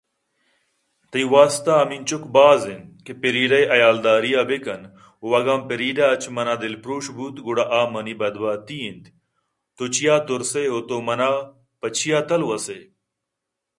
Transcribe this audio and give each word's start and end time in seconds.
تئی 1.11 1.23
واستہ 1.31 1.73
ہمنچک 1.81 2.23
باز 2.35 2.61
اِنت 2.69 2.85
کہ 3.05 3.11
فریڈا 3.19 3.57
ءِ 3.63 3.71
حیالداری 3.73 4.31
ءَ 4.39 4.47
بہ 4.49 4.57
کن 4.63 4.81
ءُاگاں 5.25 5.59
فریڈا 5.67 6.05
اچ 6.13 6.23
منا 6.35 6.53
دلپرٛوش 6.61 7.05
بوت 7.15 7.35
گڑا 7.45 7.65
آ 7.79 7.81
منی 7.93 8.13
بد 8.19 8.35
بحتی 8.41 8.77
اِنت 8.85 9.03
تو 9.75 9.83
چیاترسے 9.95 10.63
تو 10.87 10.95
من 11.07 11.21
ءَ 11.29 11.47
پہ 11.79 11.87
چیاتلوسے 11.97 12.79